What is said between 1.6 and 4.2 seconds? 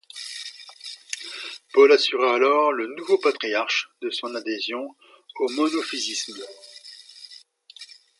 Paul assura alors le nouveau patriarche de